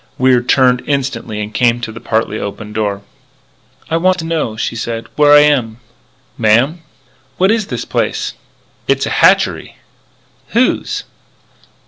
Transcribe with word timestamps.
Wier 0.17 0.41
turned 0.41 0.81
instantly 0.87 1.39
and 1.41 1.53
came 1.53 1.79
to 1.81 1.91
the 1.91 1.99
partly 1.99 2.39
open 2.39 2.73
door. 2.73 3.03
"I 3.87 3.97
want 3.97 4.17
to 4.17 4.25
know," 4.25 4.57
she 4.57 4.75
said, 4.75 5.05
"where 5.15 5.31
I 5.31 5.41
am." 5.41 5.77
"Ma'am?" 6.39 6.81
"What 7.37 7.51
is 7.51 7.67
this 7.67 7.85
place?" 7.85 8.33
"It's 8.87 9.05
a 9.05 9.11
hatchery" 9.11 9.75
"Whose?" 10.57 11.03